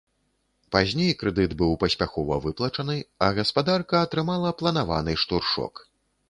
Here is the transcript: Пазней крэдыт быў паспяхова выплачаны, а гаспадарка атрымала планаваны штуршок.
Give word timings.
Пазней 0.75 1.11
крэдыт 1.19 1.51
быў 1.59 1.75
паспяхова 1.83 2.37
выплачаны, 2.45 2.95
а 3.27 3.29
гаспадарка 3.41 4.01
атрымала 4.07 4.55
планаваны 4.63 5.13
штуршок. 5.27 5.87